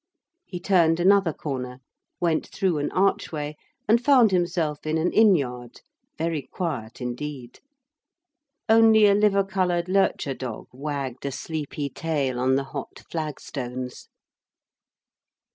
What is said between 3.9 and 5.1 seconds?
found himself in